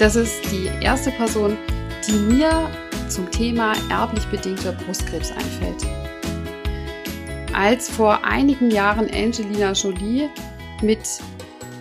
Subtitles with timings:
[0.00, 1.58] Das ist die erste Person,
[2.08, 2.70] die mir
[3.10, 5.84] zum Thema erblich bedingter Brustkrebs einfällt.
[7.52, 10.30] Als vor einigen Jahren Angelina Jolie
[10.80, 11.00] mit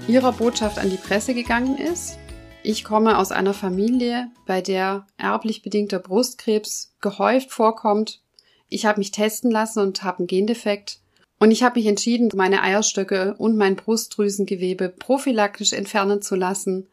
[0.09, 2.19] ihrer Botschaft an die Presse gegangen ist,
[2.61, 8.21] ich komme aus einer Familie, bei der erblich bedingter Brustkrebs gehäuft vorkommt.
[8.67, 10.99] Ich habe mich testen lassen und habe einen Gendefekt.
[11.39, 16.89] Und ich habe mich entschieden, meine Eierstöcke und mein Brustdrüsengewebe prophylaktisch entfernen zu lassen,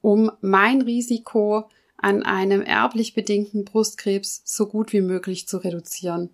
[0.00, 6.30] um mein Risiko an einem erblich bedingten Brustkrebs so gut wie möglich zu reduzieren.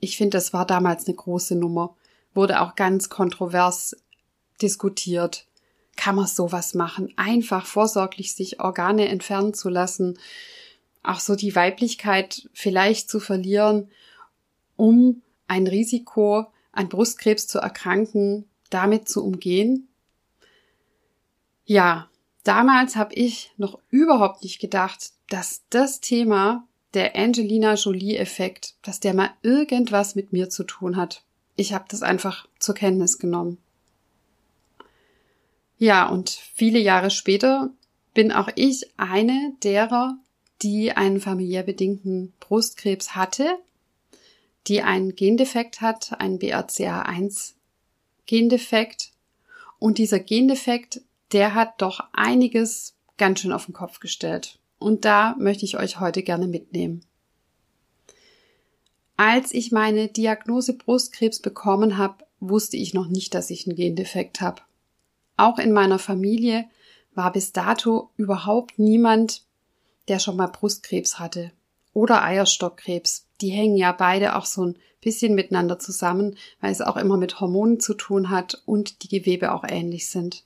[0.00, 1.96] Ich finde, das war damals eine große Nummer,
[2.34, 3.96] wurde auch ganz kontrovers
[4.62, 5.46] diskutiert.
[5.96, 7.12] Kann man sowas machen?
[7.16, 10.18] Einfach vorsorglich sich Organe entfernen zu lassen,
[11.02, 13.90] auch so die Weiblichkeit vielleicht zu verlieren,
[14.76, 19.88] um ein Risiko an Brustkrebs zu erkranken, damit zu umgehen?
[21.64, 22.08] Ja,
[22.44, 29.14] damals habe ich noch überhaupt nicht gedacht, dass das Thema der Angelina Jolie-Effekt, dass der
[29.14, 31.22] mal irgendwas mit mir zu tun hat.
[31.56, 33.58] Ich habe das einfach zur Kenntnis genommen.
[35.78, 37.70] Ja, und viele Jahre später
[38.14, 40.16] bin auch ich eine derer,
[40.62, 43.58] die einen familiär bedingten Brustkrebs hatte
[44.68, 47.54] die einen Gendefekt hat, einen BRCA1
[48.26, 49.10] Gendefekt.
[49.78, 51.00] Und dieser Gendefekt,
[51.32, 54.58] der hat doch einiges ganz schön auf den Kopf gestellt.
[54.78, 57.04] Und da möchte ich euch heute gerne mitnehmen.
[59.16, 64.40] Als ich meine Diagnose Brustkrebs bekommen habe, wusste ich noch nicht, dass ich einen Gendefekt
[64.40, 64.62] habe.
[65.36, 66.64] Auch in meiner Familie
[67.14, 69.42] war bis dato überhaupt niemand,
[70.06, 71.50] der schon mal Brustkrebs hatte
[71.92, 76.96] oder Eierstockkrebs die hängen ja beide auch so ein bisschen miteinander zusammen, weil es auch
[76.96, 80.44] immer mit Hormonen zu tun hat und die Gewebe auch ähnlich sind.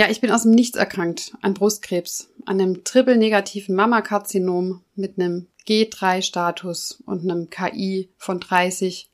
[0.00, 5.46] Ja, ich bin aus dem Nichts erkrankt an Brustkrebs, an einem triple-negativen Mammakarzinom mit einem
[5.68, 9.10] G3-Status und einem KI von 30.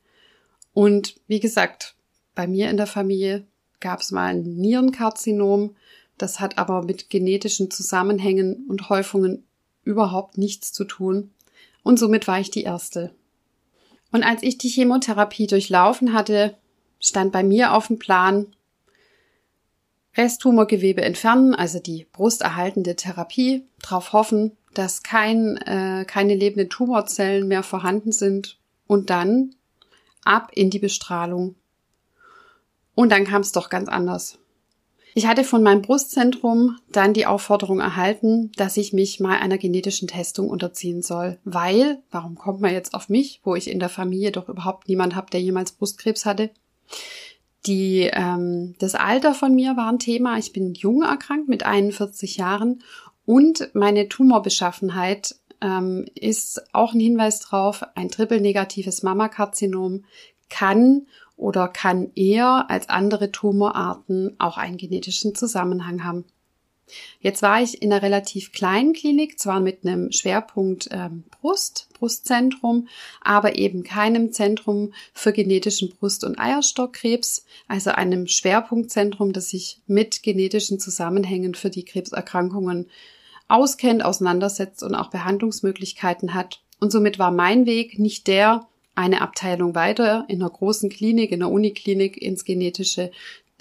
[0.73, 1.95] Und wie gesagt,
[2.35, 3.45] bei mir in der Familie
[3.81, 5.75] gab es mal ein Nierenkarzinom.
[6.17, 9.43] Das hat aber mit genetischen Zusammenhängen und Häufungen
[9.83, 11.31] überhaupt nichts zu tun
[11.83, 13.13] und somit war ich die Erste.
[14.13, 16.55] Und als ich die Chemotherapie durchlaufen hatte,
[17.01, 18.55] stand bei mir auf dem Plan,
[20.17, 27.63] Resttumorgewebe entfernen, also die brusterhaltende Therapie, darauf hoffen, dass kein, äh, keine lebenden Tumorzellen mehr
[27.63, 28.57] vorhanden sind
[28.87, 29.55] und dann
[30.23, 31.55] ab in die Bestrahlung.
[32.95, 34.39] Und dann kam es doch ganz anders.
[35.13, 40.07] Ich hatte von meinem Brustzentrum dann die Aufforderung erhalten, dass ich mich mal einer genetischen
[40.07, 44.31] Testung unterziehen soll, weil, warum kommt man jetzt auf mich, wo ich in der Familie
[44.31, 46.51] doch überhaupt niemand habe, der jemals Brustkrebs hatte?
[47.67, 50.37] Die, ähm, das Alter von mir war ein Thema.
[50.37, 52.81] Ich bin jung erkrankt mit 41 Jahren
[53.25, 57.83] und meine Tumorbeschaffenheit ähm, ist auch ein Hinweis drauf.
[57.95, 60.05] Ein triple-negatives Mammakarzinom
[60.49, 66.23] kann oder kann eher als andere Tumorarten auch einen genetischen Zusammenhang haben.
[67.19, 72.87] Jetzt war ich in einer relativ kleinen Klinik, zwar mit einem Schwerpunkt ähm, Brust, Brustzentrum,
[73.21, 80.23] aber eben keinem Zentrum für genetischen Brust- und Eierstockkrebs, also einem Schwerpunktzentrum, das sich mit
[80.23, 82.89] genetischen Zusammenhängen für die Krebserkrankungen
[83.47, 86.61] auskennt, auseinandersetzt und auch Behandlungsmöglichkeiten hat.
[86.79, 91.39] Und somit war mein Weg nicht der, eine Abteilung weiter in einer großen Klinik, in
[91.39, 93.11] der Uniklinik ins genetische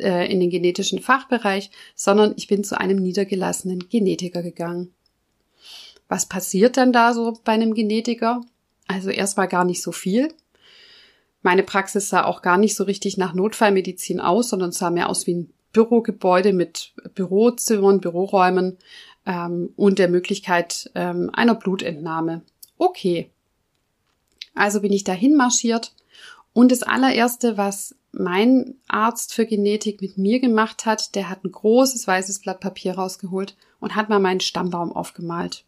[0.00, 4.93] äh, in den genetischen Fachbereich, sondern ich bin zu einem niedergelassenen Genetiker gegangen.
[6.08, 8.43] Was passiert dann da so bei einem Genetiker?
[8.87, 10.32] Also erstmal gar nicht so viel.
[11.43, 15.26] Meine Praxis sah auch gar nicht so richtig nach Notfallmedizin aus, sondern sah mehr aus
[15.26, 18.78] wie ein Bürogebäude mit Bürozimmern, Büroräumen
[19.26, 22.42] ähm, und der Möglichkeit ähm, einer Blutentnahme.
[22.78, 23.31] Okay.
[24.54, 25.92] Also bin ich dahin marschiert
[26.52, 31.52] und das allererste, was mein Arzt für Genetik mit mir gemacht hat, der hat ein
[31.52, 35.64] großes weißes Blatt Papier rausgeholt und hat mal meinen Stammbaum aufgemalt.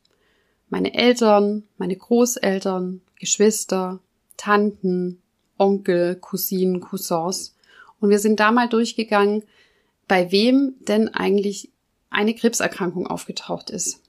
[0.71, 4.01] Meine Eltern, meine Großeltern, Geschwister,
[4.37, 5.21] Tanten,
[5.59, 7.55] Onkel, Cousinen, Cousins.
[8.01, 9.43] Und wir sind da mal durchgegangen,
[10.07, 11.71] bei wem denn eigentlich
[12.11, 14.01] eine Krebserkrankung aufgetaucht ist.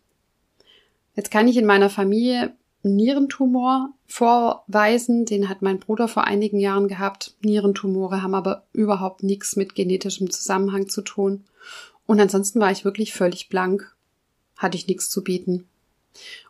[1.15, 5.25] Jetzt kann ich in meiner Familie Nierentumor vorweisen.
[5.25, 7.35] Den hat mein Bruder vor einigen Jahren gehabt.
[7.41, 11.43] Nierentumore haben aber überhaupt nichts mit genetischem Zusammenhang zu tun.
[12.05, 13.95] Und ansonsten war ich wirklich völlig blank.
[14.57, 15.67] Hatte ich nichts zu bieten.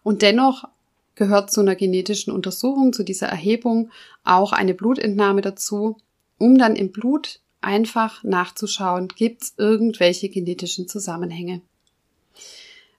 [0.04, 0.68] Und dennoch
[1.16, 3.92] gehört zu einer genetischen Untersuchung, zu dieser Erhebung
[4.24, 5.98] auch eine Blutentnahme dazu,
[6.38, 11.62] um dann im Blut einfach nachzuschauen, gibt es irgendwelche genetischen Zusammenhänge.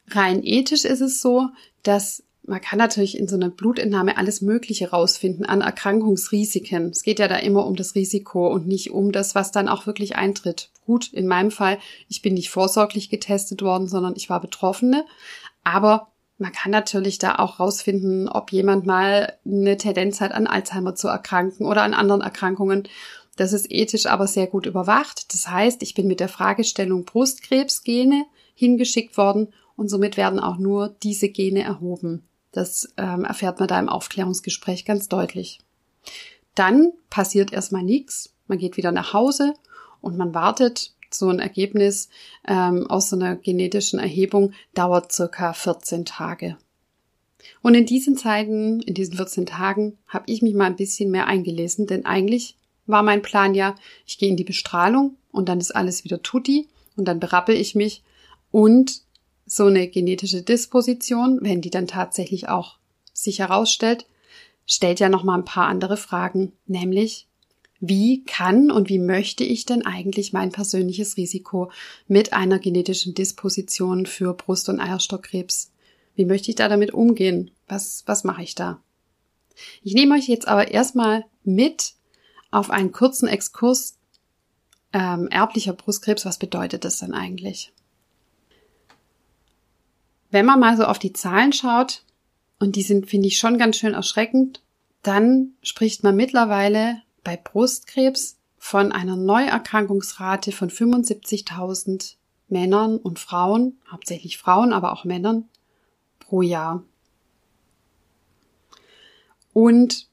[0.09, 1.49] Rein ethisch ist es so,
[1.83, 6.91] dass man kann natürlich in so einer Blutentnahme alles Mögliche rausfinden an Erkrankungsrisiken.
[6.91, 9.87] Es geht ja da immer um das Risiko und nicht um das, was dann auch
[9.87, 10.71] wirklich eintritt.
[10.87, 11.79] Gut, in meinem Fall,
[12.09, 15.05] ich bin nicht vorsorglich getestet worden, sondern ich war Betroffene.
[15.63, 16.09] Aber
[16.39, 21.09] man kann natürlich da auch rausfinden, ob jemand mal eine Tendenz hat, an Alzheimer zu
[21.09, 22.89] erkranken oder an anderen Erkrankungen.
[23.37, 25.33] Das ist ethisch aber sehr gut überwacht.
[25.35, 30.97] Das heißt, ich bin mit der Fragestellung Brustkrebsgene hingeschickt worden und somit werden auch nur
[31.03, 32.27] diese Gene erhoben.
[32.53, 35.61] Das ähm, erfährt man da im Aufklärungsgespräch ganz deutlich.
[36.55, 38.35] Dann passiert erstmal nichts.
[38.47, 39.55] Man geht wieder nach Hause
[40.01, 40.95] und man wartet.
[41.13, 42.09] So ein Ergebnis
[42.47, 46.57] ähm, aus so einer genetischen Erhebung dauert circa 14 Tage.
[47.63, 51.27] Und in diesen Zeiten, in diesen 14 Tagen, habe ich mich mal ein bisschen mehr
[51.27, 52.57] eingelesen, denn eigentlich
[52.87, 53.75] war mein Plan ja,
[54.07, 57.75] ich gehe in die Bestrahlung und dann ist alles wieder tutti und dann berappel ich
[57.75, 58.03] mich
[58.51, 59.03] und
[59.51, 62.79] so eine genetische Disposition, wenn die dann tatsächlich auch
[63.13, 64.07] sich herausstellt,
[64.65, 67.27] stellt ja noch mal ein paar andere Fragen, nämlich
[67.81, 71.73] wie kann und wie möchte ich denn eigentlich mein persönliches Risiko
[72.07, 75.73] mit einer genetischen Disposition für Brust- und Eierstockkrebs?
[76.15, 77.51] Wie möchte ich da damit umgehen?
[77.67, 78.81] Was, was mache ich da?
[79.83, 81.95] Ich nehme euch jetzt aber erstmal mit
[82.53, 83.99] auf einen kurzen Exkurs
[84.93, 86.25] ähm, erblicher Brustkrebs.
[86.25, 87.73] Was bedeutet das denn eigentlich?
[90.31, 92.03] Wenn man mal so auf die Zahlen schaut,
[92.61, 94.61] und die sind, finde ich, schon ganz schön erschreckend,
[95.03, 102.17] dann spricht man mittlerweile bei Brustkrebs von einer Neuerkrankungsrate von 75.000
[102.49, 105.49] Männern und Frauen, hauptsächlich Frauen, aber auch Männern,
[106.19, 106.85] pro Jahr.
[109.55, 110.07] Und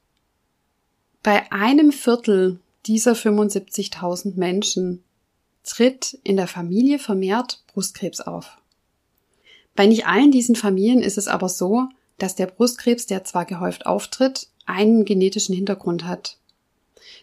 [1.22, 5.04] bei einem Viertel dieser 75.000 Menschen
[5.64, 8.56] tritt in der Familie vermehrt Brustkrebs auf.
[9.78, 11.84] Bei nicht allen diesen Familien ist es aber so,
[12.18, 16.36] dass der Brustkrebs, der zwar gehäuft auftritt, einen genetischen Hintergrund hat.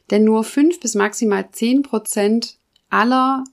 [0.09, 2.57] Denn nur fünf bis maximal zehn Prozent
[2.89, 3.43] aller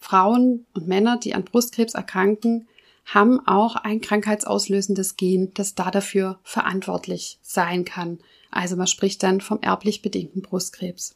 [0.00, 2.66] Frauen und Männer, die an Brustkrebs erkranken,
[3.04, 8.18] haben auch ein krankheitsauslösendes Gen, das da dafür verantwortlich sein kann.
[8.50, 11.14] Also man spricht dann vom erblich bedingten Brustkrebs.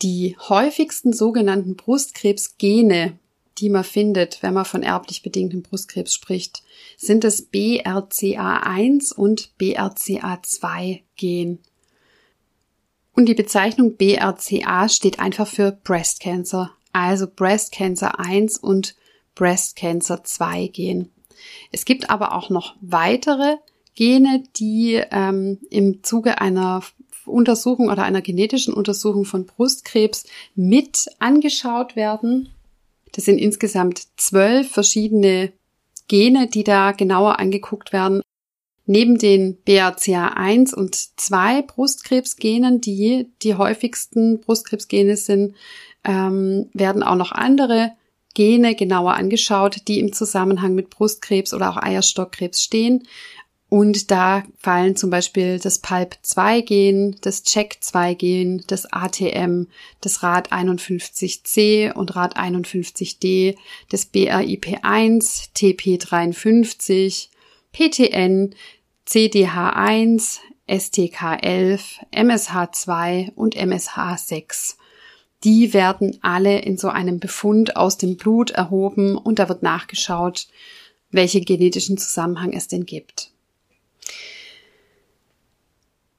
[0.00, 3.18] Die häufigsten sogenannten Brustkrebsgene,
[3.58, 6.62] die man findet, wenn man von erblich bedingtem Brustkrebs spricht,
[6.96, 11.58] sind das BRCA1 und BRCA2-Gen.
[13.14, 18.94] Und die Bezeichnung BRCA steht einfach für Breast Cancer, also Breast Cancer 1 und
[19.34, 21.10] Breast Cancer 2 Gen.
[21.72, 23.56] Es gibt aber auch noch weitere
[23.94, 26.82] Gene, die ähm, im Zuge einer
[27.24, 32.50] Untersuchung oder einer genetischen Untersuchung von Brustkrebs mit angeschaut werden
[33.12, 35.52] das sind insgesamt zwölf verschiedene
[36.08, 38.22] Gene, die da genauer angeguckt werden.
[38.84, 45.56] Neben den BRCA1 und 2 Brustkrebsgenen, die die häufigsten Brustkrebsgene sind,
[46.04, 47.92] ähm, werden auch noch andere
[48.34, 53.08] Gene genauer angeschaut, die im Zusammenhang mit Brustkrebs oder auch Eierstockkrebs stehen.
[53.76, 59.66] Und da fallen zum Beispiel das PALP2-Gen, das CHECK2-Gen, das ATM,
[60.00, 63.54] das RAD51C und RAD51D,
[63.90, 67.28] das BRIP1, TP53,
[67.74, 68.54] PTN,
[69.06, 71.80] CDH1, STK11,
[72.14, 74.76] MSH2 und MSH6.
[75.44, 80.46] Die werden alle in so einem Befund aus dem Blut erhoben und da wird nachgeschaut,
[81.10, 83.35] welche genetischen Zusammenhang es denn gibt.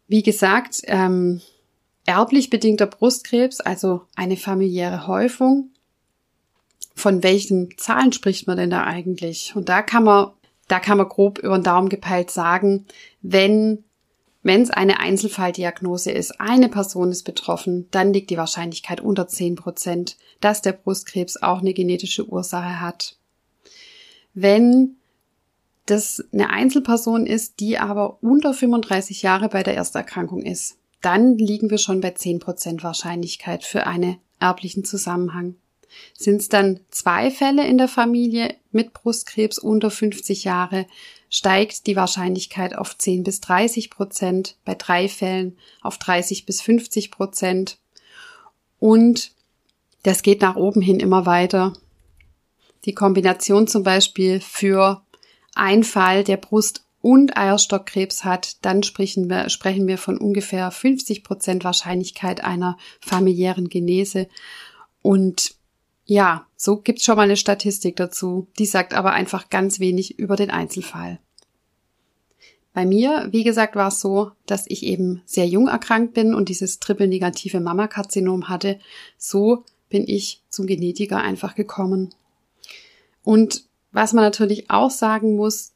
[0.08, 1.42] Wie gesagt, ähm,
[2.06, 5.72] erblich bedingter Brustkrebs, also eine familiäre Häufung,
[6.96, 9.56] von welchen Zahlen spricht man denn da eigentlich?
[9.56, 10.32] Und da kann man,
[10.68, 12.86] da kann man grob über den Daumen gepeilt sagen,
[13.22, 13.84] wenn
[14.48, 19.56] wenn es eine Einzelfalldiagnose ist, eine Person ist betroffen, dann liegt die Wahrscheinlichkeit unter 10
[19.58, 23.18] Prozent, dass der Brustkrebs auch eine genetische Ursache hat.
[24.34, 24.96] Wenn
[25.88, 31.70] das eine Einzelperson ist, die aber unter 35 Jahre bei der Ersterkrankung ist, dann liegen
[31.70, 35.56] wir schon bei 10 Prozent Wahrscheinlichkeit für einen erblichen Zusammenhang.
[36.14, 40.86] Sind es dann zwei Fälle in der Familie mit Brustkrebs unter 50 Jahre,
[41.30, 47.12] steigt die Wahrscheinlichkeit auf 10 bis 30 Prozent, bei drei Fällen auf 30 bis 50
[47.12, 47.78] Prozent.
[48.80, 49.32] Und
[50.04, 51.74] das geht nach oben hin immer weiter.
[52.86, 55.02] Die Kombination zum Beispiel für
[55.58, 61.24] ein Fall, der Brust- und Eierstockkrebs hat, dann sprechen wir, sprechen wir von ungefähr 50
[61.24, 64.28] Prozent Wahrscheinlichkeit einer familiären Genese.
[65.02, 65.56] Und
[66.06, 68.48] ja, so gibt's schon mal eine Statistik dazu.
[68.58, 71.20] Die sagt aber einfach ganz wenig über den Einzelfall.
[72.74, 76.50] Bei mir, wie gesagt, war es so, dass ich eben sehr jung erkrankt bin und
[76.50, 78.80] dieses triple-negative Mammakarzinom hatte.
[79.18, 82.14] So bin ich zum Genetiker einfach gekommen.
[83.24, 85.74] Und was man natürlich auch sagen muss,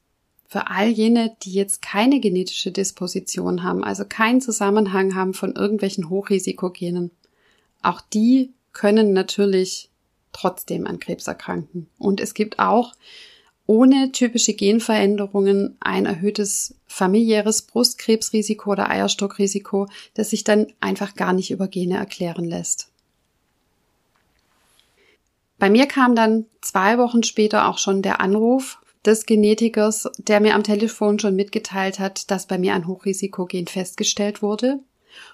[0.47, 6.09] für all jene, die jetzt keine genetische Disposition haben, also keinen Zusammenhang haben von irgendwelchen
[6.09, 7.11] Hochrisikogenen,
[7.81, 9.89] auch die können natürlich
[10.33, 11.87] trotzdem an Krebs erkranken.
[11.97, 12.93] Und es gibt auch
[13.65, 21.51] ohne typische Genveränderungen ein erhöhtes familiäres Brustkrebsrisiko oder Eierstockrisiko, das sich dann einfach gar nicht
[21.51, 22.90] über Gene erklären lässt.
[25.61, 30.55] Bei mir kam dann zwei Wochen später auch schon der Anruf des Genetikers, der mir
[30.55, 34.79] am Telefon schon mitgeteilt hat, dass bei mir ein Hochrisikogen festgestellt wurde.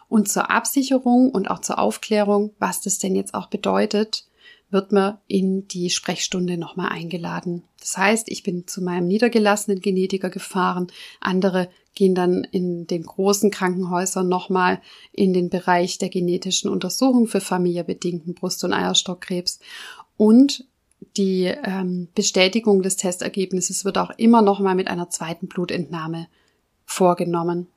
[0.10, 4.28] Und zur Absicherung und auch zur Aufklärung, was das denn jetzt auch bedeutet,
[4.70, 7.64] wird man in die Sprechstunde nochmal eingeladen.
[7.80, 10.88] Das heißt, ich bin zu meinem niedergelassenen Genetiker gefahren.
[11.22, 14.82] Andere gehen dann in den großen Krankenhäusern nochmal
[15.14, 19.60] in den Bereich der genetischen Untersuchung für familiebedingten Brust- und Eierstockkrebs.
[20.18, 20.66] Und
[21.16, 26.28] die ähm, Bestätigung des Testergebnisses wird auch immer nochmal mit einer zweiten Blutentnahme
[26.86, 27.68] vorgenommen.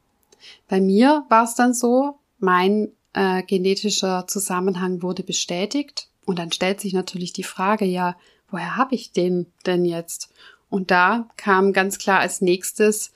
[0.68, 6.80] Bei mir war es dann so, mein äh, genetischer Zusammenhang wurde bestätigt und dann stellt
[6.80, 8.16] sich natürlich die Frage, ja,
[8.50, 10.30] woher habe ich den denn jetzt?
[10.68, 13.12] Und da kam ganz klar als nächstes,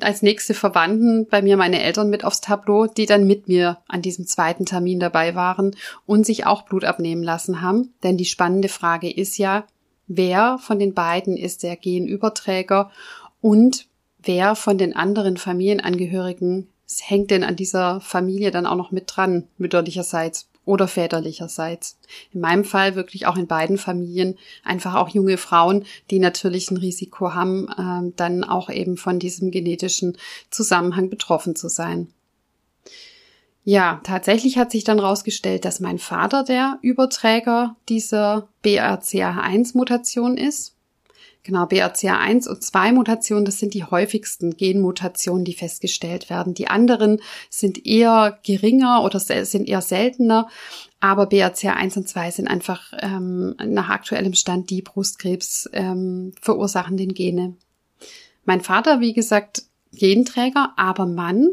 [0.00, 4.02] als nächste Verwandten bei mir meine Eltern mit aufs Tableau, die dann mit mir an
[4.02, 5.74] diesem zweiten Termin dabei waren
[6.04, 7.94] und sich auch Blut abnehmen lassen haben.
[8.02, 9.64] Denn die spannende Frage ist ja,
[10.06, 12.90] wer von den beiden ist der Genüberträger
[13.40, 13.86] und
[14.22, 16.68] wer von den anderen Familienangehörigen
[17.00, 21.98] hängt denn an dieser Familie dann auch noch mit dran, mütterlicherseits oder väterlicherseits.
[22.32, 26.76] In meinem Fall wirklich auch in beiden Familien einfach auch junge Frauen, die natürlich ein
[26.76, 30.18] Risiko haben, äh, dann auch eben von diesem genetischen
[30.50, 32.08] Zusammenhang betroffen zu sein.
[33.68, 40.75] Ja, tatsächlich hat sich dann herausgestellt, dass mein Vater der Überträger dieser BRCA1-Mutation ist.
[41.46, 46.54] Genau, BRCA1 und 2 Mutationen, das sind die häufigsten Genmutationen, die festgestellt werden.
[46.54, 50.48] Die anderen sind eher geringer oder sind eher seltener,
[50.98, 57.54] aber BRCA1 und 2 sind einfach ähm, nach aktuellem Stand die Brustkrebs ähm, verursachenden Gene.
[58.44, 59.62] Mein Vater, wie gesagt,
[59.92, 61.50] Genträger, aber Mann.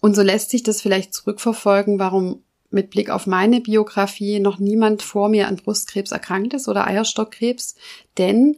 [0.00, 5.02] Und so lässt sich das vielleicht zurückverfolgen, warum mit Blick auf meine Biografie noch niemand
[5.02, 7.76] vor mir an Brustkrebs erkrankt ist oder Eierstockkrebs,
[8.18, 8.56] denn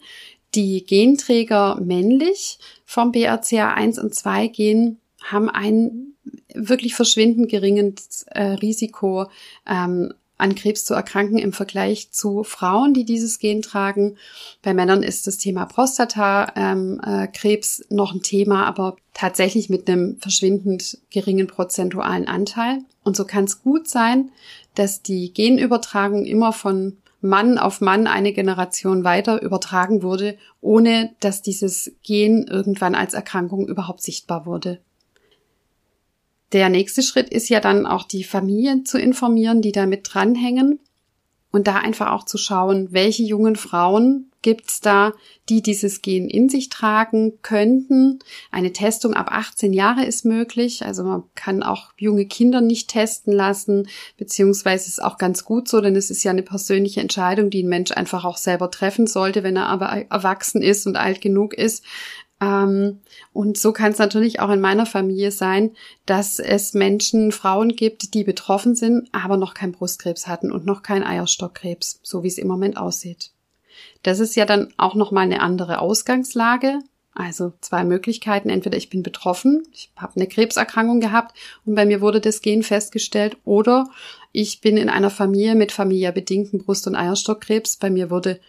[0.54, 6.14] die Genträger männlich vom BRCA1 und 2 Gen haben ein
[6.54, 9.26] wirklich verschwindend geringes äh, Risiko
[9.66, 14.16] ähm, an Krebs zu erkranken im Vergleich zu Frauen, die dieses Gen tragen.
[14.62, 20.16] Bei Männern ist das Thema Prostatakrebs ähm, äh, noch ein Thema, aber tatsächlich mit einem
[20.19, 22.78] verschwindend geringen prozentualen Anteil.
[23.04, 24.30] Und so kann es gut sein,
[24.75, 31.42] dass die Genübertragung immer von Mann auf Mann eine Generation weiter übertragen wurde, ohne dass
[31.42, 34.80] dieses Gen irgendwann als Erkrankung überhaupt sichtbar wurde.
[36.52, 40.80] Der nächste Schritt ist ja dann auch die Familien zu informieren, die da mit dranhängen
[41.52, 45.12] und da einfach auch zu schauen, welche jungen Frauen gibt's da,
[45.49, 48.21] die dieses Gen in sich tragen könnten.
[48.50, 50.85] Eine Testung ab 18 Jahre ist möglich.
[50.85, 55.80] Also man kann auch junge Kinder nicht testen lassen, beziehungsweise ist auch ganz gut so,
[55.80, 59.42] denn es ist ja eine persönliche Entscheidung, die ein Mensch einfach auch selber treffen sollte,
[59.42, 61.85] wenn er aber erwachsen ist und alt genug ist.
[62.40, 63.00] Ähm,
[63.32, 65.73] und so kann es natürlich auch in meiner Familie sein,
[66.06, 70.82] dass es Menschen, Frauen gibt, die betroffen sind, aber noch kein Brustkrebs hatten und noch
[70.82, 73.32] kein Eierstockkrebs, so wie es im Moment aussieht.
[74.02, 76.78] Das ist ja dann auch nochmal eine andere Ausgangslage.
[77.12, 78.50] Also zwei Möglichkeiten.
[78.50, 82.62] Entweder ich bin betroffen, ich habe eine Krebserkrankung gehabt und bei mir wurde das Gen
[82.62, 83.90] festgestellt, oder
[84.32, 87.76] ich bin in einer Familie mit familiärbedingten Brust- und Eierstockkrebs.
[87.76, 88.40] Bei mir wurde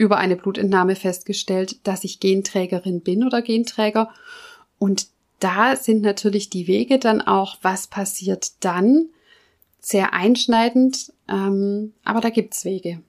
[0.00, 4.10] über eine Blutentnahme festgestellt, dass ich Genträgerin bin oder Genträger.
[4.78, 5.08] Und
[5.40, 9.10] da sind natürlich die Wege dann auch, was passiert dann,
[9.78, 13.02] sehr einschneidend, ähm, aber da gibt's Wege.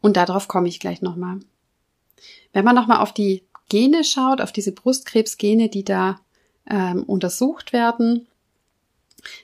[0.00, 1.40] Und darauf komme ich gleich nochmal.
[2.52, 6.20] Wenn man nochmal auf die Gene schaut, auf diese Brustkrebsgene, die da
[6.70, 8.28] ähm, untersucht werden,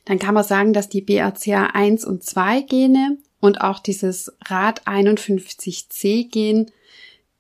[0.04, 6.70] dann kann man sagen, dass die BRCA1 und 2 Gene und auch dieses RAD51C Gen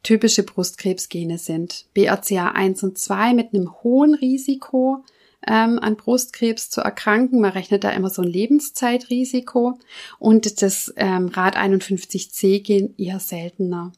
[0.02, 1.86] typische Brustkrebsgene sind.
[1.96, 5.04] BRCA1 und 2 mit einem hohen Risiko
[5.46, 7.40] ähm, an Brustkrebs zu erkranken.
[7.40, 9.78] Man rechnet da immer so ein Lebenszeitrisiko
[10.18, 13.92] und das ähm, RAD51C Gen eher seltener.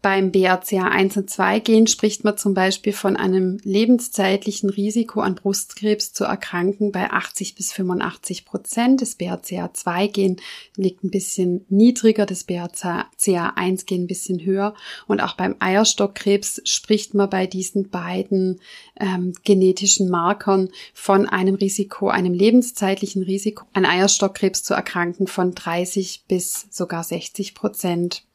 [0.00, 6.12] Beim BRCA1 und 2 Gen spricht man zum Beispiel von einem lebenszeitlichen Risiko an Brustkrebs
[6.12, 9.02] zu erkranken bei 80 bis 85 Prozent.
[9.02, 10.36] Das BRCA2 Gen
[10.76, 14.74] liegt ein bisschen niedriger, das BRCA1 Gen ein bisschen höher.
[15.08, 18.60] Und auch beim Eierstockkrebs spricht man bei diesen beiden
[19.00, 26.26] ähm, genetischen Markern von einem Risiko, einem lebenszeitlichen Risiko an Eierstockkrebs zu erkranken von 30
[26.28, 28.27] bis sogar 60 Prozent.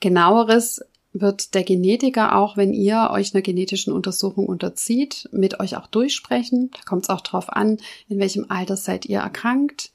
[0.00, 0.80] Genaueres
[1.12, 6.70] wird der Genetiker auch, wenn ihr euch einer genetischen Untersuchung unterzieht, mit euch auch durchsprechen.
[6.72, 7.78] Da kommt es auch drauf an,
[8.08, 9.90] in welchem Alter seid ihr erkrankt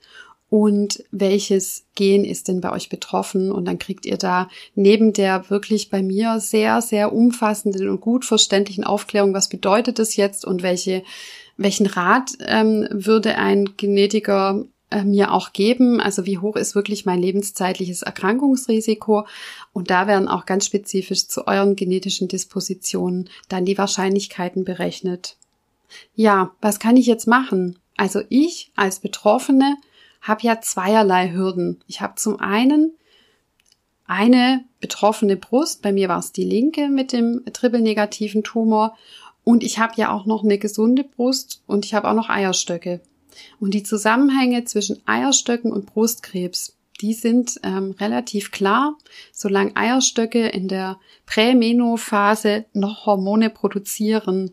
[0.50, 3.52] und welches Gen ist denn bei euch betroffen.
[3.52, 8.26] Und dann kriegt ihr da neben der wirklich bei mir sehr, sehr umfassenden und gut
[8.26, 11.04] verständlichen Aufklärung, was bedeutet das jetzt und welche
[11.56, 14.66] welchen Rat ähm, würde ein Genetiker
[15.04, 16.00] mir auch geben.
[16.00, 19.26] Also wie hoch ist wirklich mein lebenszeitliches Erkrankungsrisiko?
[19.74, 25.38] Und da werden auch ganz spezifisch zu euren genetischen Dispositionen dann die Wahrscheinlichkeiten berechnet.
[26.15, 27.80] Ja, was kann ich jetzt machen?
[27.98, 29.78] Also ich als Betroffene
[30.22, 31.84] habe ja zweierlei Hürden.
[31.88, 32.94] Ich habe zum einen
[34.06, 38.98] eine betroffene Brust, bei mir war es die linke mit dem triple-negativen Tumor
[39.44, 43.02] und ich habe ja auch noch eine gesunde Brust und ich habe auch noch Eierstöcke.
[43.60, 48.98] Und die Zusammenhänge zwischen Eierstöcken und Brustkrebs, die sind ähm, relativ klar.
[49.32, 54.52] Solange Eierstöcke in der Prämenophase noch Hormone produzieren,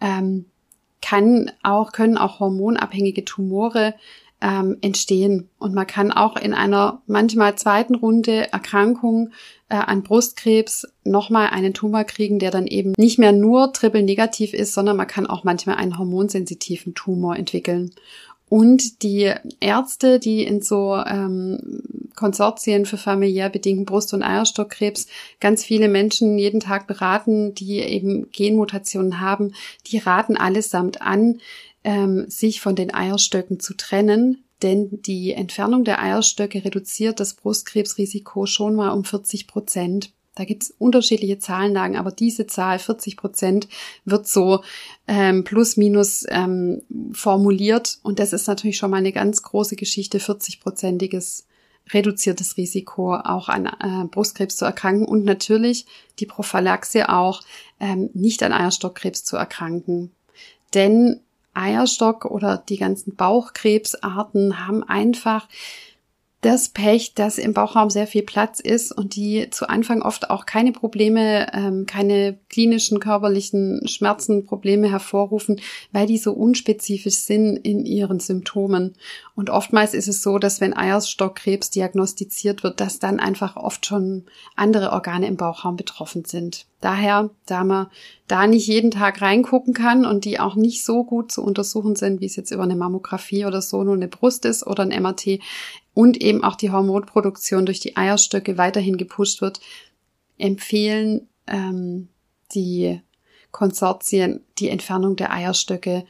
[0.00, 0.46] ähm,
[1.00, 3.94] kann auch, können auch hormonabhängige Tumore
[4.40, 5.48] ähm, entstehen.
[5.58, 9.30] Und man kann auch in einer manchmal zweiten Runde Erkrankung
[9.82, 14.74] an Brustkrebs nochmal einen Tumor kriegen, der dann eben nicht mehr nur triple negativ ist,
[14.74, 17.92] sondern man kann auch manchmal einen hormonsensitiven Tumor entwickeln.
[18.48, 21.82] Und die Ärzte, die in so ähm,
[22.14, 25.06] Konsortien für familiär bedingten Brust- und Eierstockkrebs
[25.40, 29.54] ganz viele Menschen jeden Tag beraten, die eben Genmutationen haben,
[29.86, 31.40] die raten allesamt an,
[31.82, 38.46] ähm, sich von den Eierstöcken zu trennen, denn die Entfernung der Eierstöcke reduziert das Brustkrebsrisiko
[38.46, 40.10] schon mal um 40 Prozent.
[40.34, 43.68] Da gibt's unterschiedliche Zahlenlagen, aber diese Zahl 40 Prozent
[44.04, 44.64] wird so
[45.06, 50.18] ähm, plus minus ähm, formuliert und das ist natürlich schon mal eine ganz große Geschichte,
[50.18, 51.44] 40-prozentiges
[51.92, 55.86] reduziertes Risiko auch an äh, Brustkrebs zu erkranken und natürlich
[56.18, 57.42] die Prophylaxe auch
[57.78, 60.10] ähm, nicht an Eierstockkrebs zu erkranken.
[60.72, 61.20] Denn
[61.54, 65.48] Eierstock oder die ganzen Bauchkrebsarten haben einfach
[66.44, 70.44] das Pech, dass im Bauchraum sehr viel Platz ist und die zu Anfang oft auch
[70.44, 75.58] keine Probleme, ähm, keine klinischen körperlichen Schmerzen, Probleme hervorrufen,
[75.92, 78.94] weil die so unspezifisch sind in ihren Symptomen.
[79.34, 84.26] Und oftmals ist es so, dass wenn Eierstockkrebs diagnostiziert wird, dass dann einfach oft schon
[84.54, 86.66] andere Organe im Bauchraum betroffen sind.
[86.84, 87.86] Daher, da man
[88.26, 92.20] da nicht jeden Tag reingucken kann und die auch nicht so gut zu untersuchen sind,
[92.20, 95.40] wie es jetzt über eine Mammographie oder so nur eine Brust ist oder ein MRT,
[95.94, 99.60] und eben auch die Hormonproduktion durch die Eierstöcke weiterhin gepusht wird,
[100.36, 102.10] empfehlen ähm,
[102.54, 103.00] die
[103.50, 106.04] Konsortien die Entfernung der Eierstöcke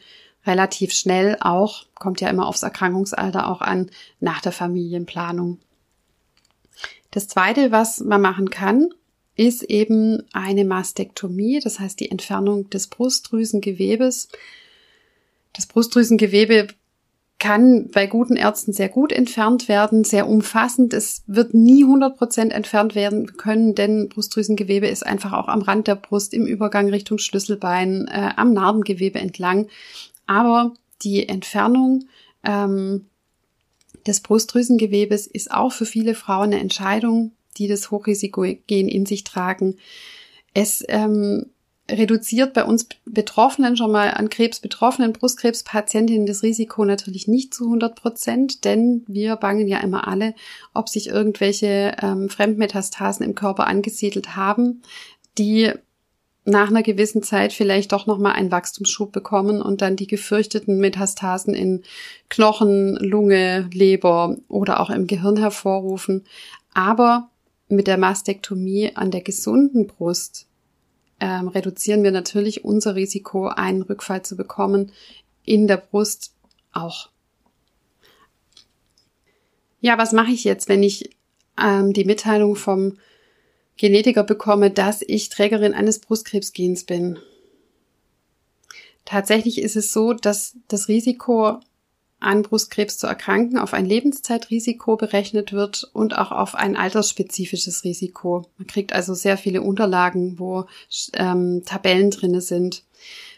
[0.45, 5.61] relativ schnell auch, kommt ja immer aufs Erkrankungsalter auch an, nach der Familienplanung.
[7.13, 8.89] Das zweite, was man machen kann,
[9.37, 14.29] ist eben eine Mastektomie, das heißt die Entfernung des Brustdrüsengewebes.
[15.53, 16.69] Das Brustdrüsengewebe
[17.45, 20.95] kann bei guten Ärzten sehr gut entfernt werden, sehr umfassend.
[20.95, 25.87] Es wird nie 100 Prozent entfernt werden können, denn Brustdrüsengewebe ist einfach auch am Rand
[25.87, 29.69] der Brust, im Übergang Richtung Schlüsselbein, äh, am Narbengewebe entlang.
[30.27, 32.07] Aber die Entfernung
[32.45, 33.07] ähm,
[34.07, 39.77] des Brustdrüsengewebes ist auch für viele Frauen eine Entscheidung, die das Hochrisikogen in sich tragen.
[40.53, 41.47] Es ähm,
[41.91, 47.65] reduziert bei uns Betroffenen schon mal an Krebs betroffenen Brustkrebspatientinnen das Risiko natürlich nicht zu
[47.65, 50.35] 100 Prozent, denn wir bangen ja immer alle,
[50.73, 54.83] ob sich irgendwelche ähm, Fremdmetastasen im Körper angesiedelt haben,
[55.37, 55.73] die
[56.47, 60.79] nach einer gewissen Zeit vielleicht doch noch mal einen Wachstumsschub bekommen und dann die gefürchteten
[60.79, 61.83] Metastasen in
[62.29, 66.25] Knochen, Lunge, Leber oder auch im Gehirn hervorrufen.
[66.75, 67.31] Aber
[67.75, 70.47] mit der Mastektomie an der gesunden Brust
[71.21, 74.93] ähm, reduzieren wir natürlich unser Risiko, einen Rückfall zu bekommen
[75.45, 76.33] in der Brust
[76.73, 77.09] auch.
[79.81, 81.17] Ja, was mache ich jetzt, wenn ich
[81.59, 82.99] ähm, die Mitteilung vom
[83.77, 87.19] Genetiker bekomme, dass ich Trägerin eines Brustkrebsgens bin?
[89.05, 91.61] Tatsächlich ist es so, dass das Risiko
[92.25, 98.47] an Brustkrebs zu erkranken auf ein Lebenszeitrisiko berechnet wird und auch auf ein altersspezifisches Risiko.
[98.57, 100.65] Man kriegt also sehr viele Unterlagen, wo
[101.15, 102.83] ähm, Tabellen drinne sind.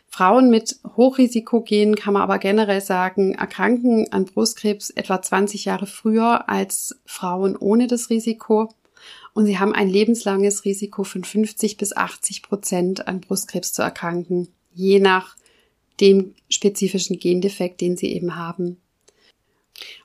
[0.09, 6.49] Frauen mit Hochrisikogenen kann man aber generell sagen, erkranken an Brustkrebs etwa 20 Jahre früher
[6.49, 8.73] als Frauen ohne das Risiko.
[9.35, 14.49] Und sie haben ein lebenslanges Risiko von 50 bis 80 Prozent an Brustkrebs zu erkranken,
[14.73, 15.37] je nach
[16.01, 18.79] dem spezifischen Gendefekt, den sie eben haben.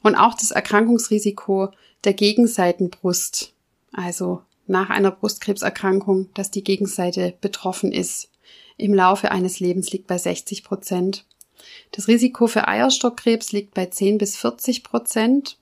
[0.02, 1.70] Und auch das Erkrankungsrisiko
[2.04, 3.54] der Gegenseitenbrust,
[3.92, 8.30] also nach einer Brustkrebserkrankung, dass die Gegenseite betroffen ist,
[8.78, 11.26] im Laufe eines Lebens liegt bei 60 Prozent.
[11.92, 15.58] Das Risiko für Eierstockkrebs liegt bei 10 bis 40 Prozent,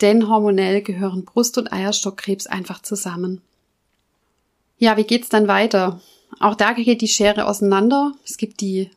[0.00, 3.40] denn hormonell gehören Brust- und Eierstockkrebs einfach zusammen.
[4.78, 6.00] Ja, wie geht's dann weiter?
[6.38, 8.12] Auch da geht die Schere auseinander.
[8.24, 8.90] Es gibt die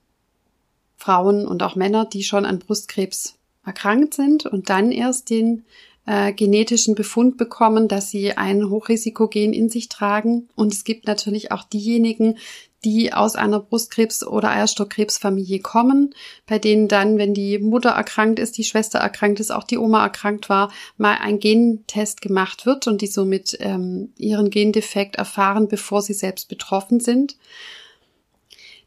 [1.04, 3.36] Frauen und auch Männer, die schon an Brustkrebs
[3.66, 5.66] erkrankt sind und dann erst den
[6.06, 10.48] äh, genetischen Befund bekommen, dass sie ein Hochrisikogen in sich tragen.
[10.56, 12.38] Und es gibt natürlich auch diejenigen,
[12.86, 18.58] die aus einer Brustkrebs- oder Eierstockkrebsfamilie kommen, bei denen dann, wenn die Mutter erkrankt ist,
[18.58, 23.02] die Schwester erkrankt ist, auch die Oma erkrankt war, mal ein Gentest gemacht wird und
[23.02, 27.38] die somit ähm, ihren Gendefekt erfahren, bevor sie selbst betroffen sind.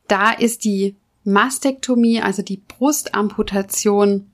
[0.08, 0.94] Da ist die
[1.26, 4.30] Mastektomie, also die Brustamputation,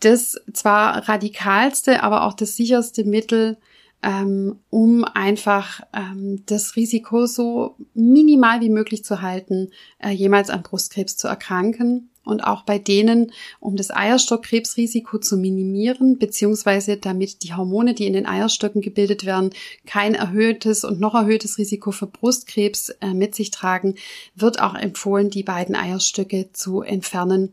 [0.00, 3.58] das zwar radikalste, aber auch das sicherste Mittel,
[4.02, 10.62] ähm, um einfach ähm, das Risiko so minimal wie möglich zu halten, äh, jemals an
[10.62, 17.54] Brustkrebs zu erkranken und auch bei denen, um das Eierstockkrebsrisiko zu minimieren, beziehungsweise damit die
[17.54, 19.50] Hormone, die in den Eierstöcken gebildet werden,
[19.86, 23.94] kein erhöhtes und noch erhöhtes Risiko für Brustkrebs äh, mit sich tragen,
[24.34, 27.52] wird auch empfohlen, die beiden Eierstöcke zu entfernen,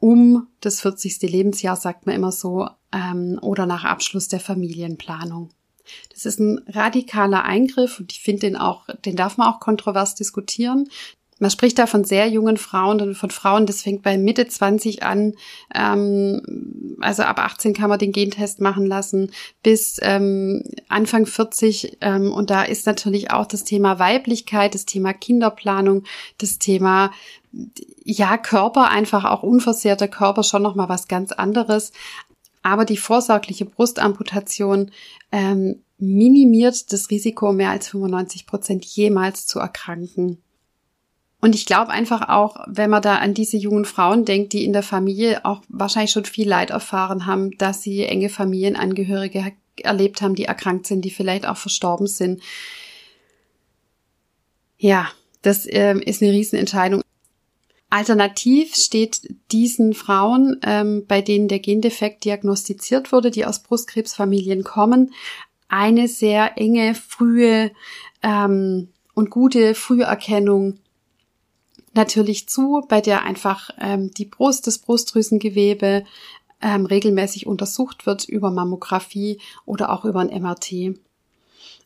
[0.00, 1.22] um das 40.
[1.22, 5.50] Lebensjahr, sagt man immer so, ähm, oder nach Abschluss der Familienplanung.
[6.10, 10.14] Das ist ein radikaler Eingriff und ich finde den auch, den darf man auch kontrovers
[10.14, 10.88] diskutieren.
[11.40, 15.02] Man spricht da von sehr jungen Frauen und von Frauen, das fängt bei Mitte 20
[15.02, 15.34] an,
[15.74, 16.40] ähm,
[17.00, 21.98] also ab 18 kann man den Gentest machen lassen, bis ähm, Anfang 40.
[22.00, 26.04] Ähm, und da ist natürlich auch das Thema Weiblichkeit, das Thema Kinderplanung,
[26.38, 27.10] das Thema
[28.04, 31.92] ja Körper, einfach auch unversehrter Körper schon nochmal was ganz anderes.
[32.62, 34.90] Aber die vorsorgliche Brustamputation
[35.30, 40.42] ähm, minimiert das Risiko, mehr als 95 Prozent jemals zu erkranken.
[41.44, 44.72] Und ich glaube einfach auch, wenn man da an diese jungen Frauen denkt, die in
[44.72, 50.36] der Familie auch wahrscheinlich schon viel Leid erfahren haben, dass sie enge Familienangehörige erlebt haben,
[50.36, 52.40] die erkrankt sind, die vielleicht auch verstorben sind.
[54.78, 55.10] Ja,
[55.42, 57.02] das äh, ist eine Riesenentscheidung.
[57.90, 65.12] Alternativ steht diesen Frauen, ähm, bei denen der Gendefekt diagnostiziert wurde, die aus Brustkrebsfamilien kommen,
[65.68, 67.70] eine sehr enge, frühe
[68.22, 70.78] ähm, und gute Früherkennung
[71.96, 76.04] natürlich zu, bei der einfach ähm, die Brust, das Brustdrüsengewebe
[76.60, 80.98] ähm, regelmäßig untersucht wird über Mammographie oder auch über ein MRT.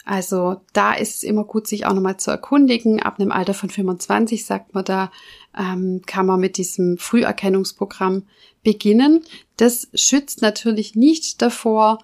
[0.05, 3.03] Also da ist es immer gut, sich auch nochmal zu erkundigen.
[3.03, 5.11] Ab einem Alter von 25, sagt man da,
[5.59, 8.23] ähm, kann man mit diesem Früherkennungsprogramm
[8.62, 9.23] beginnen.
[9.59, 11.99] Das schützt natürlich nicht davor,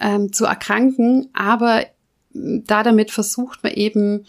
[0.00, 1.86] ähm, zu erkranken, aber
[2.32, 4.26] da damit versucht man eben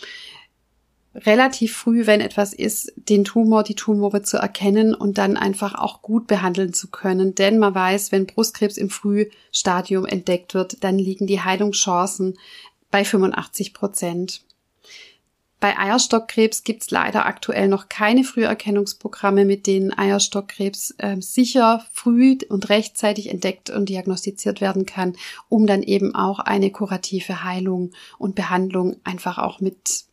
[1.25, 6.01] relativ früh, wenn etwas ist, den Tumor, die Tumore zu erkennen und dann einfach auch
[6.01, 7.35] gut behandeln zu können.
[7.35, 12.37] Denn man weiß, wenn Brustkrebs im Frühstadium entdeckt wird, dann liegen die Heilungschancen
[12.91, 14.41] bei 85 Prozent.
[15.59, 22.37] Bei Eierstockkrebs gibt es leider aktuell noch keine Früherkennungsprogramme, mit denen Eierstockkrebs äh, sicher früh
[22.47, 25.17] und rechtzeitig entdeckt und diagnostiziert werden kann,
[25.49, 30.05] um dann eben auch eine kurative Heilung und Behandlung einfach auch mit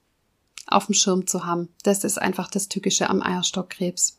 [0.67, 1.69] auf dem Schirm zu haben.
[1.83, 4.19] Das ist einfach das Tückische am Eierstockkrebs.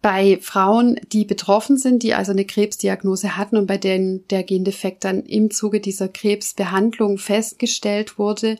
[0.00, 5.04] Bei Frauen, die betroffen sind, die also eine Krebsdiagnose hatten und bei denen der Gendefekt
[5.04, 8.58] dann im Zuge dieser Krebsbehandlung festgestellt wurde,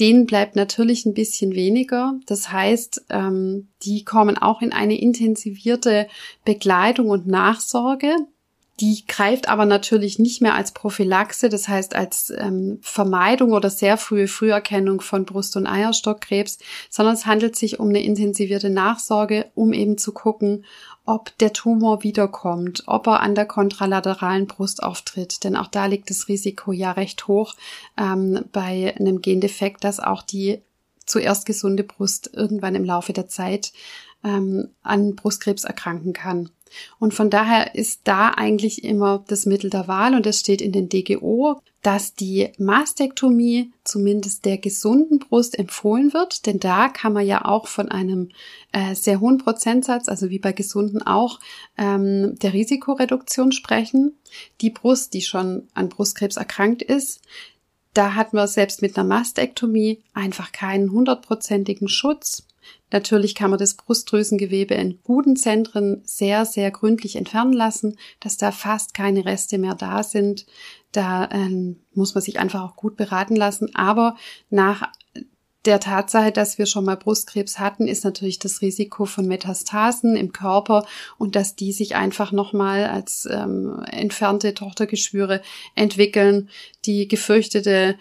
[0.00, 2.18] denen bleibt natürlich ein bisschen weniger.
[2.26, 6.08] Das heißt, ähm, die kommen auch in eine intensivierte
[6.44, 8.16] Begleitung und Nachsorge.
[8.80, 13.98] Die greift aber natürlich nicht mehr als Prophylaxe, das heißt als ähm, Vermeidung oder sehr
[13.98, 19.74] frühe Früherkennung von Brust- und Eierstockkrebs, sondern es handelt sich um eine intensivierte Nachsorge, um
[19.74, 20.64] eben zu gucken,
[21.04, 25.44] ob der Tumor wiederkommt, ob er an der kontralateralen Brust auftritt.
[25.44, 27.56] Denn auch da liegt das Risiko ja recht hoch
[27.98, 30.62] ähm, bei einem Gendefekt, dass auch die
[31.04, 33.72] zuerst gesunde Brust irgendwann im Laufe der Zeit
[34.24, 36.50] ähm, an Brustkrebs erkranken kann.
[36.98, 40.72] Und von daher ist da eigentlich immer das Mittel der Wahl und das steht in
[40.72, 47.26] den DGO, dass die Mastektomie zumindest der gesunden Brust empfohlen wird, denn da kann man
[47.26, 48.30] ja auch von einem
[48.72, 51.40] äh, sehr hohen Prozentsatz, also wie bei gesunden auch,
[51.78, 54.18] ähm, der Risikoreduktion sprechen.
[54.60, 57.22] Die Brust, die schon an Brustkrebs erkrankt ist,
[57.94, 62.46] da hat man selbst mit einer Mastektomie einfach keinen hundertprozentigen Schutz.
[62.92, 68.52] Natürlich kann man das Brustdrüsengewebe in guten Zentren sehr, sehr gründlich entfernen lassen, dass da
[68.52, 70.46] fast keine Reste mehr da sind.
[70.92, 73.74] Da ähm, muss man sich einfach auch gut beraten lassen.
[73.74, 74.16] Aber
[74.50, 74.88] nach
[75.66, 80.32] der Tatsache, dass wir schon mal Brustkrebs hatten, ist natürlich das Risiko von Metastasen im
[80.32, 80.86] Körper
[81.18, 85.42] und dass die sich einfach nochmal als ähm, entfernte Tochtergeschwüre
[85.74, 86.48] entwickeln.
[86.86, 87.96] Die gefürchtete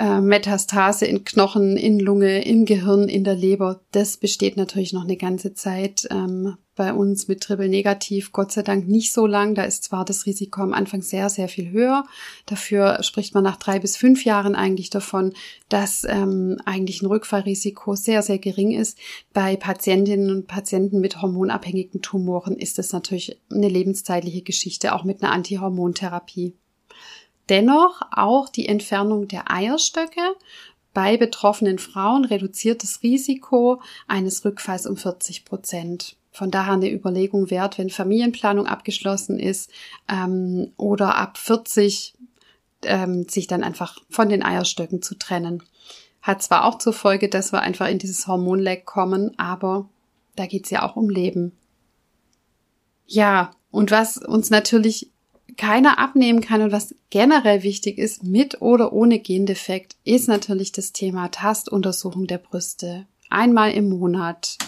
[0.00, 5.04] äh, Metastase in Knochen, in Lunge, im Gehirn, in der Leber, das besteht natürlich noch
[5.04, 6.08] eine ganze Zeit.
[6.10, 9.54] Ähm, bei uns mit Triple Negativ Gott sei Dank nicht so lang.
[9.54, 12.06] Da ist zwar das Risiko am Anfang sehr, sehr viel höher.
[12.46, 15.34] Dafür spricht man nach drei bis fünf Jahren eigentlich davon,
[15.68, 18.96] dass ähm, eigentlich ein Rückfallrisiko sehr, sehr gering ist.
[19.34, 25.22] Bei Patientinnen und Patienten mit hormonabhängigen Tumoren ist das natürlich eine lebenszeitliche Geschichte, auch mit
[25.22, 26.54] einer Antihormontherapie.
[27.50, 30.20] Dennoch auch die Entfernung der Eierstöcke
[30.94, 36.16] bei betroffenen Frauen reduziert das Risiko eines Rückfalls um 40 Prozent.
[36.32, 39.70] Von daher eine Überlegung wert, wenn Familienplanung abgeschlossen ist
[40.08, 42.14] ähm, oder ab 40
[42.82, 45.62] ähm, sich dann einfach von den Eierstöcken zu trennen.
[46.22, 49.88] Hat zwar auch zur Folge, dass wir einfach in dieses Hormonleck kommen, aber
[50.36, 51.52] da geht's ja auch um Leben.
[53.06, 55.10] Ja, und was uns natürlich
[55.56, 60.92] keiner abnehmen kann und was generell wichtig ist, mit oder ohne Gendefekt, ist natürlich das
[60.92, 63.06] Thema Tastuntersuchung der Brüste.
[63.28, 64.58] Einmal im Monat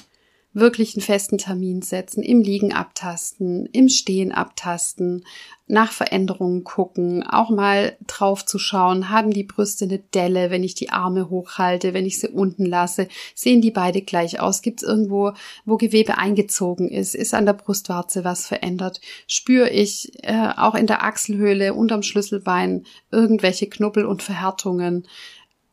[0.54, 5.24] wirklich einen festen Termin setzen, im Liegen abtasten, im Stehen abtasten,
[5.66, 10.74] nach Veränderungen gucken, auch mal drauf zu schauen, haben die Brüste eine Delle, wenn ich
[10.74, 14.88] die Arme hochhalte, wenn ich sie unten lasse, sehen die beide gleich aus, gibt es
[14.88, 15.32] irgendwo,
[15.64, 20.86] wo Gewebe eingezogen ist, ist an der Brustwarze was verändert, spüre ich äh, auch in
[20.86, 25.06] der Achselhöhle, unterm Schlüsselbein irgendwelche Knubbel und Verhärtungen,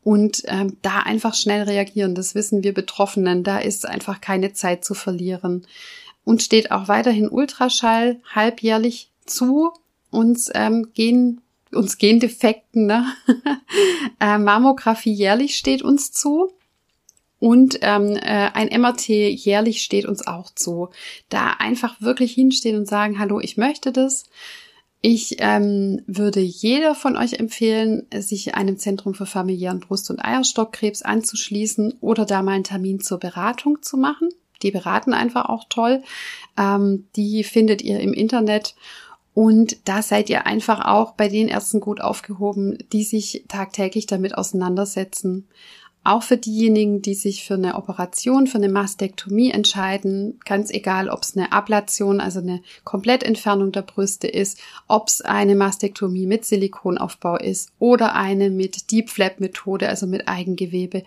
[0.02, 2.14] und ähm, da einfach schnell reagieren.
[2.14, 3.44] Das wissen wir Betroffenen.
[3.44, 5.66] Da ist einfach keine Zeit zu verlieren.
[6.24, 9.72] Und steht auch weiterhin Ultraschall halbjährlich zu.
[10.10, 11.40] Uns ähm, gehen
[11.72, 13.06] uns gehen Defekten, ne?
[14.20, 16.52] äh, Mammographie jährlich steht uns zu.
[17.38, 20.90] Und ähm, äh, ein MRT jährlich steht uns auch zu.
[21.30, 24.26] Da einfach wirklich hinstehen und sagen, hallo, ich möchte das.
[25.02, 31.02] Ich ähm, würde jeder von euch empfehlen, sich einem Zentrum für familiären Brust- und Eierstockkrebs
[31.02, 34.28] anzuschließen oder da mal einen Termin zur Beratung zu machen.
[34.62, 36.02] Die beraten einfach auch toll.
[36.58, 38.74] Ähm, die findet ihr im Internet.
[39.32, 44.36] Und da seid ihr einfach auch bei den Ärzten gut aufgehoben, die sich tagtäglich damit
[44.36, 45.48] auseinandersetzen.
[46.02, 51.22] Auch für diejenigen, die sich für eine Operation, für eine Mastektomie entscheiden, ganz egal, ob
[51.22, 54.58] es eine Ablation, also eine Komplettentfernung der Brüste ist,
[54.88, 60.26] ob es eine Mastektomie mit Silikonaufbau ist oder eine mit Deep Flap Methode, also mit
[60.26, 61.02] Eigengewebe,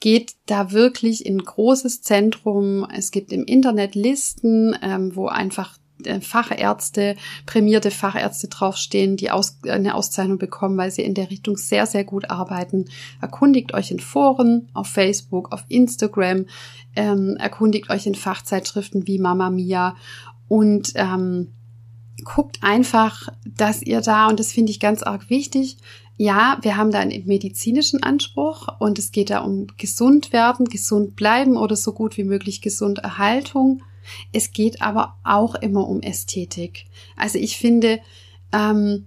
[0.00, 2.86] geht da wirklich in großes Zentrum.
[2.94, 5.78] Es gibt im Internet Listen, ähm, wo einfach
[6.20, 11.86] Fachärzte, prämierte Fachärzte draufstehen, die aus, eine Auszeichnung bekommen, weil sie in der Richtung sehr,
[11.86, 12.86] sehr gut arbeiten.
[13.20, 16.46] Erkundigt euch in Foren, auf Facebook, auf Instagram,
[16.94, 19.96] ähm, erkundigt euch in Fachzeitschriften wie Mama Mia
[20.48, 21.52] und ähm,
[22.24, 25.78] guckt einfach, dass ihr da, und das finde ich ganz arg wichtig,
[26.18, 31.14] ja, wir haben da einen medizinischen Anspruch und es geht da um gesund werden, gesund
[31.14, 33.82] bleiben oder so gut wie möglich gesund Erhaltung.
[34.32, 36.86] Es geht aber auch immer um Ästhetik.
[37.16, 38.00] Also ich finde,
[38.52, 39.06] ähm,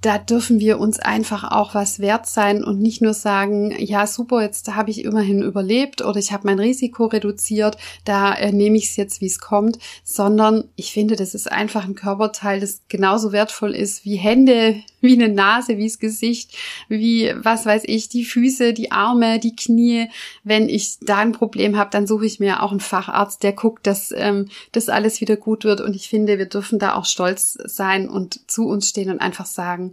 [0.00, 4.42] da dürfen wir uns einfach auch was wert sein und nicht nur sagen, ja super,
[4.42, 8.90] jetzt habe ich immerhin überlebt oder ich habe mein Risiko reduziert, da äh, nehme ich
[8.90, 13.32] es jetzt, wie es kommt, sondern ich finde, das ist einfach ein Körperteil, das genauso
[13.32, 16.56] wertvoll ist wie Hände, wie eine Nase, wie das Gesicht,
[16.88, 20.08] wie was weiß ich, die Füße, die Arme, die Knie.
[20.42, 23.86] Wenn ich da ein Problem habe, dann suche ich mir auch einen Facharzt, der guckt,
[23.86, 25.80] dass ähm, das alles wieder gut wird.
[25.80, 29.46] Und ich finde, wir dürfen da auch stolz sein und zu uns stehen und einfach
[29.46, 29.87] sagen,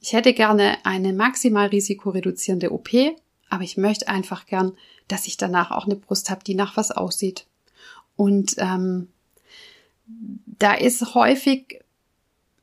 [0.00, 2.90] ich hätte gerne eine maximal risikoreduzierende OP,
[3.48, 4.72] aber ich möchte einfach gern,
[5.08, 7.46] dass ich danach auch eine Brust habe, die nach was aussieht.
[8.16, 9.08] Und ähm,
[10.46, 11.79] da ist häufig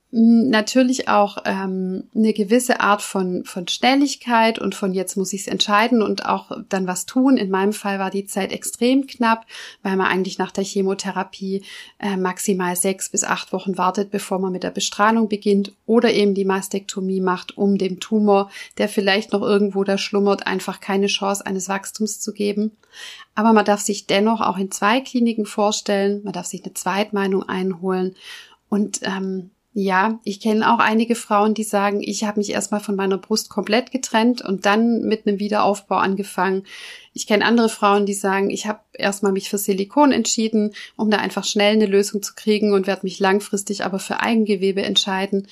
[0.10, 5.48] natürlich auch ähm, eine gewisse Art von, von Schnelligkeit und von jetzt muss ich es
[5.48, 7.36] entscheiden und auch dann was tun.
[7.36, 9.46] In meinem Fall war die Zeit extrem knapp,
[9.84, 11.62] weil man eigentlich nach der Chemotherapie
[12.00, 16.34] äh, maximal sechs bis acht Wochen wartet, bevor man mit der Bestrahlung beginnt oder eben
[16.34, 21.46] die Mastektomie macht, um dem Tumor, der vielleicht noch irgendwo da schlummert, einfach keine Chance
[21.46, 22.72] eines Wachstums zu geben.
[23.36, 27.44] Aber man darf sich dennoch auch in zwei Kliniken vorstellen, man darf sich eine Zweitmeinung
[27.44, 28.16] einholen
[28.70, 32.96] und ähm, ja, ich kenne auch einige Frauen, die sagen, ich habe mich erstmal von
[32.96, 36.64] meiner Brust komplett getrennt und dann mit einem Wiederaufbau angefangen.
[37.14, 41.18] Ich kenne andere Frauen, die sagen, ich habe erstmal mich für Silikon entschieden, um da
[41.18, 45.48] einfach schnell eine Lösung zu kriegen und werde mich langfristig aber für Eigengewebe entscheiden.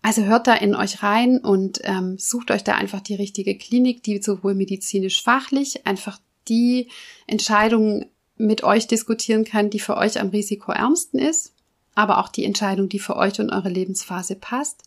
[0.00, 4.02] Also hört da in euch rein und ähm, sucht euch da einfach die richtige Klinik,
[4.02, 6.88] die sowohl medizinisch fachlich einfach die
[7.26, 8.06] Entscheidung
[8.38, 11.52] mit euch diskutieren kann, die für euch am risikoärmsten ist
[11.98, 14.84] aber auch die Entscheidung, die für euch und eure Lebensphase passt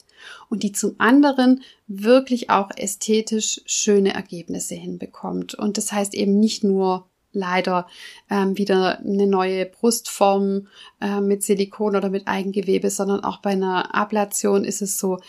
[0.50, 5.54] und die zum anderen wirklich auch ästhetisch schöne Ergebnisse hinbekommt.
[5.54, 7.86] Und das heißt eben nicht nur leider
[8.30, 10.68] ähm, wieder eine neue Brustform
[11.02, 15.20] äh, mit Silikon oder mit Eigengewebe, sondern auch bei einer Ablation ist es so,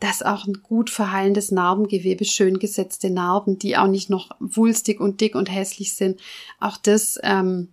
[0.00, 5.20] dass auch ein gut verheilendes Narbengewebe, schön gesetzte Narben, die auch nicht noch wulstig und
[5.20, 6.20] dick und hässlich sind,
[6.58, 7.68] auch das ähm,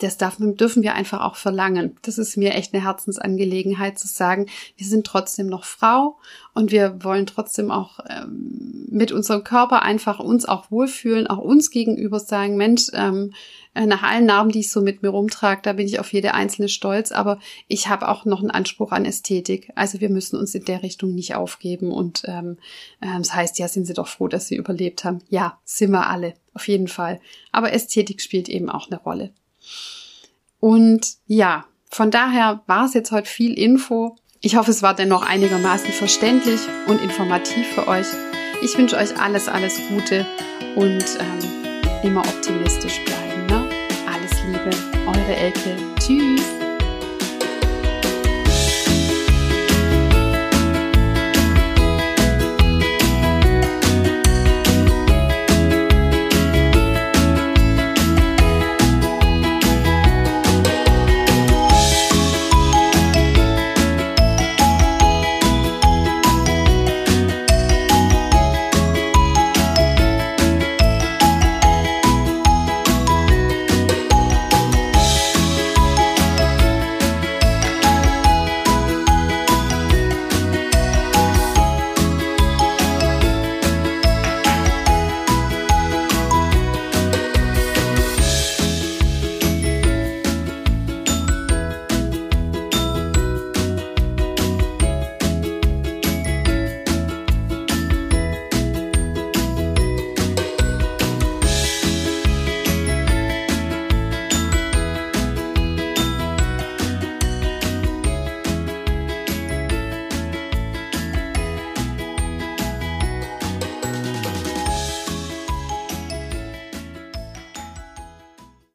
[0.00, 1.96] das darf, dürfen wir einfach auch verlangen.
[2.02, 6.18] Das ist mir echt eine Herzensangelegenheit zu sagen, wir sind trotzdem noch Frau
[6.54, 11.70] und wir wollen trotzdem auch ähm, mit unserem Körper einfach uns auch wohlfühlen, auch uns
[11.70, 13.32] gegenüber sagen, Mensch, ähm,
[13.74, 16.34] äh, nach allen Narben, die ich so mit mir rumtrage, da bin ich auf jede
[16.34, 19.70] einzelne stolz, aber ich habe auch noch einen Anspruch an Ästhetik.
[19.74, 22.56] Also wir müssen uns in der Richtung nicht aufgeben und ähm,
[23.00, 25.20] äh, das heißt, ja, sind Sie doch froh, dass Sie überlebt haben.
[25.28, 27.20] Ja, sind wir alle, auf jeden Fall.
[27.52, 29.30] Aber Ästhetik spielt eben auch eine Rolle.
[30.60, 34.16] Und ja, von daher war es jetzt heute viel Info.
[34.40, 38.06] Ich hoffe, es war dennoch einigermaßen verständlich und informativ für euch.
[38.62, 40.26] Ich wünsche euch alles, alles Gute
[40.76, 43.46] und ähm, immer optimistisch bleiben.
[43.46, 43.68] Ne?
[44.06, 44.70] Alles Liebe,
[45.06, 45.76] eure Elke.
[45.98, 46.59] Tschüss.